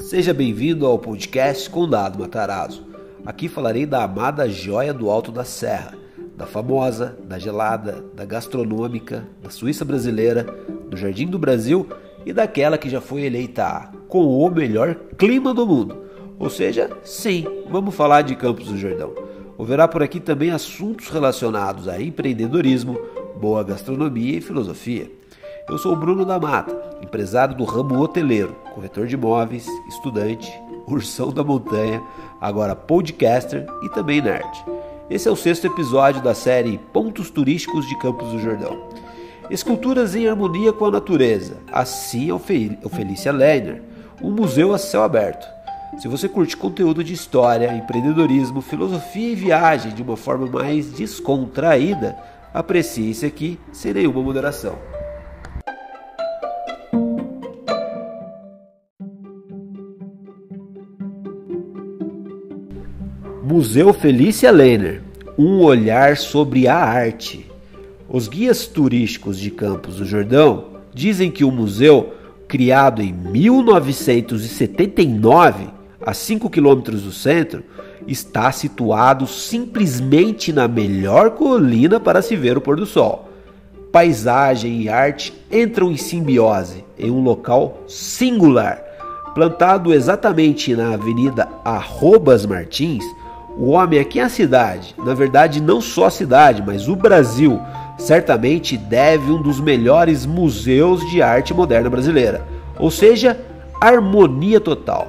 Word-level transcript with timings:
Seja 0.00 0.32
bem-vindo 0.32 0.86
ao 0.86 0.98
podcast 0.98 1.68
Condado 1.68 2.18
Matarazzo. 2.18 2.84
Aqui 3.24 3.48
falarei 3.48 3.84
da 3.84 4.02
amada 4.02 4.48
joia 4.48 4.94
do 4.94 5.10
Alto 5.10 5.30
da 5.30 5.44
Serra, 5.44 5.94
da 6.36 6.46
famosa, 6.46 7.16
da 7.22 7.38
gelada, 7.38 8.02
da 8.14 8.24
gastronômica, 8.24 9.28
da 9.42 9.50
Suíça 9.50 9.84
brasileira, 9.84 10.44
do 10.88 10.96
Jardim 10.96 11.26
do 11.26 11.38
Brasil 11.38 11.86
e 12.24 12.32
daquela 12.32 12.78
que 12.78 12.88
já 12.88 13.00
foi 13.00 13.22
eleita 13.22 13.92
com 14.08 14.26
o 14.26 14.50
melhor 14.50 14.94
clima 15.16 15.52
do 15.52 15.66
mundo. 15.66 16.02
Ou 16.38 16.48
seja, 16.48 16.90
sim, 17.04 17.46
vamos 17.70 17.94
falar 17.94 18.22
de 18.22 18.34
Campos 18.34 18.66
do 18.66 18.78
Jordão. 18.78 19.14
Haverá 19.58 19.86
por 19.86 20.02
aqui 20.02 20.18
também 20.18 20.50
assuntos 20.50 21.08
relacionados 21.08 21.86
a 21.86 22.00
empreendedorismo, 22.00 22.98
boa 23.38 23.62
gastronomia 23.62 24.38
e 24.38 24.40
filosofia. 24.40 25.19
Eu 25.70 25.78
sou 25.78 25.92
o 25.92 25.96
Bruno 25.96 26.24
da 26.24 26.36
Mata, 26.36 26.76
empresário 27.00 27.54
do 27.54 27.62
ramo 27.62 28.00
hoteleiro, 28.00 28.56
corretor 28.74 29.06
de 29.06 29.14
imóveis, 29.14 29.68
estudante, 29.88 30.52
ursão 30.84 31.32
da 31.32 31.44
montanha, 31.44 32.02
agora 32.40 32.74
podcaster 32.74 33.64
e 33.84 33.88
também 33.90 34.20
nerd. 34.20 34.50
Esse 35.08 35.28
é 35.28 35.30
o 35.30 35.36
sexto 35.36 35.68
episódio 35.68 36.20
da 36.20 36.34
série 36.34 36.76
Pontos 36.92 37.30
Turísticos 37.30 37.86
de 37.86 37.96
Campos 38.00 38.32
do 38.32 38.40
Jordão. 38.40 38.82
Esculturas 39.48 40.16
em 40.16 40.26
harmonia 40.26 40.72
com 40.72 40.86
a 40.86 40.90
natureza, 40.90 41.58
assim 41.70 42.30
é 42.30 42.34
o 42.34 42.88
Felícia 42.88 43.30
Lerner, 43.30 43.80
um 44.20 44.32
museu 44.32 44.74
a 44.74 44.78
céu 44.78 45.04
aberto. 45.04 45.46
Se 46.00 46.08
você 46.08 46.28
curte 46.28 46.56
conteúdo 46.56 47.04
de 47.04 47.14
história, 47.14 47.72
empreendedorismo, 47.72 48.60
filosofia 48.60 49.30
e 49.30 49.36
viagem 49.36 49.94
de 49.94 50.02
uma 50.02 50.16
forma 50.16 50.48
mais 50.48 50.90
descontraída, 50.90 52.18
aprecie 52.52 53.08
esse 53.08 53.24
aqui 53.24 53.56
sem 53.72 53.94
nenhuma 53.94 54.20
moderação. 54.20 54.99
Museu 63.42 63.94
Felícia 63.94 64.50
Lehner 64.50 65.00
Um 65.38 65.62
olhar 65.62 66.18
sobre 66.18 66.68
a 66.68 66.76
arte. 66.76 67.50
Os 68.06 68.28
guias 68.28 68.66
turísticos 68.66 69.38
de 69.38 69.50
Campos 69.50 69.96
do 69.96 70.04
Jordão 70.04 70.66
dizem 70.92 71.30
que 71.30 71.42
o 71.42 71.50
museu, 71.50 72.12
criado 72.46 73.00
em 73.00 73.14
1979, 73.14 75.68
a 76.04 76.12
5 76.12 76.50
quilômetros 76.50 77.04
do 77.04 77.12
centro, 77.12 77.64
está 78.06 78.52
situado 78.52 79.26
simplesmente 79.26 80.52
na 80.52 80.68
melhor 80.68 81.30
colina 81.30 81.98
para 81.98 82.20
se 82.20 82.36
ver 82.36 82.58
o 82.58 82.60
pôr 82.60 82.76
do 82.76 82.84
sol. 82.84 83.30
Paisagem 83.90 84.82
e 84.82 84.90
arte 84.90 85.32
entram 85.50 85.90
em 85.90 85.96
simbiose 85.96 86.84
em 86.98 87.10
um 87.10 87.22
local 87.22 87.84
singular. 87.88 88.84
Plantado 89.34 89.94
exatamente 89.94 90.76
na 90.76 90.92
Avenida 90.94 91.48
Arrobas 91.64 92.44
Martins, 92.44 93.04
o 93.60 93.72
homem 93.72 94.00
aqui 94.00 94.18
é 94.18 94.22
a 94.22 94.28
cidade, 94.30 94.94
na 94.96 95.12
verdade 95.12 95.60
não 95.60 95.82
só 95.82 96.06
a 96.06 96.10
cidade, 96.10 96.62
mas 96.66 96.88
o 96.88 96.96
Brasil, 96.96 97.60
certamente 97.98 98.78
deve 98.78 99.30
um 99.30 99.42
dos 99.42 99.60
melhores 99.60 100.24
museus 100.24 101.06
de 101.10 101.20
arte 101.20 101.52
moderna 101.52 101.90
brasileira, 101.90 102.42
ou 102.78 102.90
seja, 102.90 103.38
harmonia 103.78 104.58
total. 104.58 105.08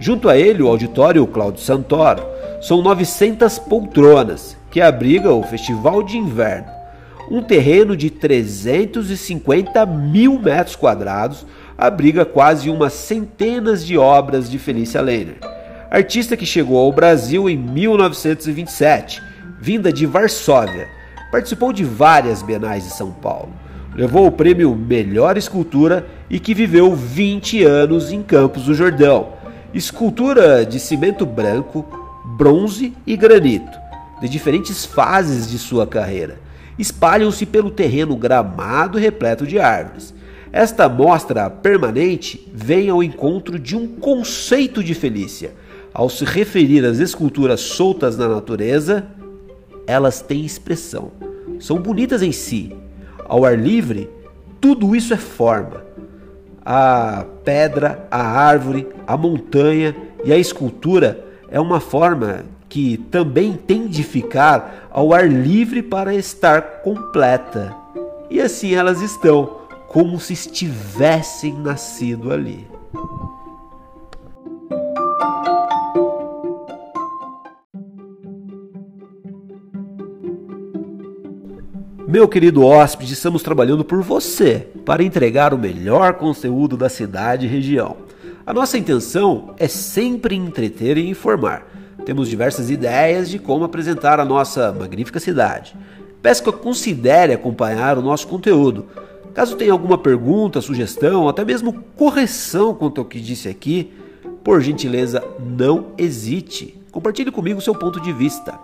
Junto 0.00 0.28
a 0.28 0.36
ele, 0.36 0.64
o 0.64 0.66
auditório 0.66 1.24
Cláudio 1.28 1.62
Santoro, 1.62 2.24
são 2.60 2.82
900 2.82 3.60
poltronas, 3.60 4.56
que 4.68 4.80
abriga 4.80 5.32
o 5.32 5.44
Festival 5.44 6.02
de 6.02 6.18
Inverno. 6.18 6.66
Um 7.30 7.40
terreno 7.40 7.96
de 7.96 8.10
350 8.10 9.86
mil 9.86 10.40
metros 10.40 10.74
quadrados 10.74 11.46
abriga 11.78 12.24
quase 12.24 12.68
umas 12.68 12.94
centenas 12.94 13.86
de 13.86 13.96
obras 13.96 14.50
de 14.50 14.58
Felícia 14.58 15.00
Lehner 15.00 15.51
artista 15.92 16.38
que 16.38 16.46
chegou 16.46 16.78
ao 16.78 16.90
Brasil 16.90 17.50
em 17.50 17.58
1927, 17.58 19.22
vinda 19.60 19.92
de 19.92 20.06
Varsóvia. 20.06 20.88
Participou 21.30 21.70
de 21.70 21.84
várias 21.84 22.42
bienais 22.42 22.84
de 22.84 22.94
São 22.94 23.12
Paulo. 23.12 23.52
Levou 23.94 24.26
o 24.26 24.32
prêmio 24.32 24.74
Melhor 24.74 25.36
Escultura 25.36 26.06
e 26.30 26.40
que 26.40 26.54
viveu 26.54 26.96
20 26.96 27.62
anos 27.64 28.10
em 28.10 28.22
Campos 28.22 28.64
do 28.64 28.72
Jordão. 28.72 29.34
Escultura 29.74 30.64
de 30.64 30.80
cimento 30.80 31.26
branco, 31.26 31.84
bronze 32.38 32.94
e 33.06 33.14
granito, 33.14 33.78
de 34.22 34.30
diferentes 34.30 34.86
fases 34.86 35.50
de 35.50 35.58
sua 35.58 35.86
carreira. 35.86 36.40
Espalham-se 36.78 37.44
pelo 37.44 37.70
terreno 37.70 38.16
gramado 38.16 38.96
repleto 38.96 39.46
de 39.46 39.58
árvores. 39.58 40.14
Esta 40.50 40.88
mostra 40.88 41.50
permanente 41.50 42.50
vem 42.54 42.88
ao 42.88 43.02
encontro 43.02 43.58
de 43.58 43.76
um 43.76 43.86
conceito 43.86 44.82
de 44.82 44.94
Felícia, 44.94 45.52
ao 45.94 46.08
se 46.08 46.24
referir 46.24 46.84
às 46.84 46.98
esculturas 46.98 47.60
soltas 47.60 48.16
na 48.16 48.28
natureza, 48.28 49.06
elas 49.86 50.20
têm 50.22 50.44
expressão. 50.44 51.12
São 51.60 51.78
bonitas 51.78 52.22
em 52.22 52.32
si. 52.32 52.74
Ao 53.24 53.44
ar 53.44 53.58
livre, 53.58 54.08
tudo 54.60 54.96
isso 54.96 55.12
é 55.12 55.16
forma. 55.16 55.84
A 56.64 57.24
pedra, 57.44 58.06
a 58.10 58.22
árvore, 58.22 58.86
a 59.06 59.16
montanha 59.16 59.94
e 60.24 60.32
a 60.32 60.38
escultura 60.38 61.24
é 61.50 61.60
uma 61.60 61.80
forma 61.80 62.44
que 62.68 62.96
também 62.96 63.52
tem 63.52 63.86
de 63.86 64.02
ficar 64.02 64.88
ao 64.90 65.12
ar 65.12 65.28
livre 65.28 65.82
para 65.82 66.14
estar 66.14 66.82
completa. 66.82 67.74
E 68.30 68.40
assim 68.40 68.74
elas 68.74 69.02
estão, 69.02 69.58
como 69.88 70.18
se 70.18 70.32
estivessem 70.32 71.52
nascido 71.52 72.32
ali. 72.32 72.66
Meu 82.12 82.28
querido 82.28 82.62
hóspede, 82.62 83.14
estamos 83.14 83.42
trabalhando 83.42 83.82
por 83.82 84.02
você 84.02 84.66
para 84.84 85.02
entregar 85.02 85.54
o 85.54 85.58
melhor 85.58 86.12
conteúdo 86.12 86.76
da 86.76 86.90
cidade 86.90 87.46
e 87.46 87.48
região. 87.48 87.96
A 88.44 88.52
nossa 88.52 88.76
intenção 88.76 89.54
é 89.56 89.66
sempre 89.66 90.34
entreter 90.34 90.98
e 90.98 91.08
informar. 91.08 91.66
Temos 92.04 92.28
diversas 92.28 92.68
ideias 92.68 93.30
de 93.30 93.38
como 93.38 93.64
apresentar 93.64 94.20
a 94.20 94.26
nossa 94.26 94.70
magnífica 94.72 95.18
cidade. 95.18 95.74
Peço 96.20 96.42
que 96.42 96.52
considere 96.52 97.32
acompanhar 97.32 97.96
o 97.96 98.02
nosso 98.02 98.28
conteúdo. 98.28 98.88
Caso 99.32 99.56
tenha 99.56 99.72
alguma 99.72 99.96
pergunta, 99.96 100.60
sugestão, 100.60 101.30
até 101.30 101.46
mesmo 101.46 101.82
correção 101.96 102.74
quanto 102.74 103.00
ao 103.00 103.06
que 103.06 103.22
disse 103.22 103.48
aqui, 103.48 103.90
por 104.44 104.60
gentileza, 104.60 105.24
não 105.40 105.86
hesite. 105.96 106.78
Compartilhe 106.90 107.32
comigo 107.32 107.62
seu 107.62 107.74
ponto 107.74 107.98
de 107.98 108.12
vista. 108.12 108.58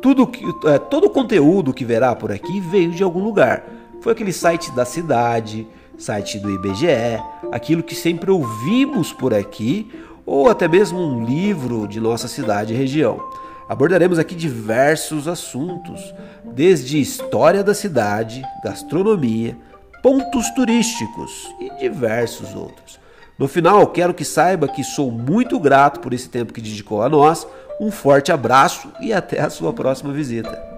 Tudo 0.00 0.26
que, 0.26 0.44
é, 0.66 0.78
todo 0.78 1.06
o 1.06 1.10
conteúdo 1.10 1.72
que 1.72 1.84
verá 1.84 2.14
por 2.14 2.32
aqui 2.32 2.60
veio 2.60 2.90
de 2.90 3.02
algum 3.02 3.22
lugar. 3.22 3.64
Foi 4.00 4.12
aquele 4.12 4.32
site 4.32 4.72
da 4.72 4.84
cidade, 4.84 5.66
site 5.96 6.38
do 6.38 6.50
IBGE, 6.50 7.22
aquilo 7.52 7.82
que 7.82 7.94
sempre 7.94 8.30
ouvimos 8.30 9.12
por 9.12 9.32
aqui, 9.32 9.90
ou 10.26 10.48
até 10.48 10.66
mesmo 10.66 10.98
um 10.98 11.24
livro 11.24 11.86
de 11.86 12.00
nossa 12.00 12.26
cidade 12.26 12.72
e 12.72 12.76
região. 12.76 13.20
Abordaremos 13.68 14.18
aqui 14.18 14.34
diversos 14.34 15.28
assuntos, 15.28 16.12
desde 16.44 17.00
história 17.00 17.62
da 17.62 17.74
cidade, 17.74 18.42
gastronomia, 18.62 19.56
pontos 20.02 20.50
turísticos 20.50 21.48
e 21.60 21.70
diversos 21.78 22.54
outros. 22.54 23.01
No 23.42 23.48
final, 23.48 23.88
quero 23.88 24.14
que 24.14 24.24
saiba 24.24 24.68
que 24.68 24.84
sou 24.84 25.10
muito 25.10 25.58
grato 25.58 25.98
por 25.98 26.14
esse 26.14 26.28
tempo 26.28 26.52
que 26.52 26.60
dedicou 26.60 27.02
a 27.02 27.08
nós 27.08 27.44
um 27.80 27.90
forte 27.90 28.30
abraço 28.30 28.92
e 29.00 29.12
até 29.12 29.40
a 29.40 29.50
sua 29.50 29.72
próxima 29.72 30.12
visita. 30.12 30.71